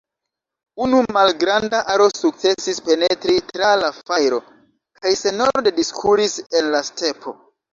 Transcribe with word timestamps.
Unu 0.85 1.01
malgranda 1.17 1.81
aro 1.95 2.07
sukcesis 2.21 2.81
penetri 2.87 3.37
tra 3.51 3.69
la 3.83 3.93
fajro 3.99 4.41
kaj 5.03 5.15
senorde 5.23 5.77
diskuris 5.83 6.41
en 6.61 6.73
la 6.77 6.83
stepo. 6.91 7.37